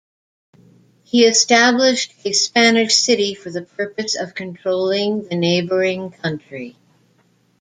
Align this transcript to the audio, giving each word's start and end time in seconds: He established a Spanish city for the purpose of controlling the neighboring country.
He 1.03 1.25
established 1.27 2.15
a 2.25 2.33
Spanish 2.33 2.95
city 2.95 3.35
for 3.35 3.51
the 3.51 3.61
purpose 3.61 4.15
of 4.17 4.33
controlling 4.33 5.27
the 5.27 5.35
neighboring 5.35 6.09
country. 6.09 6.75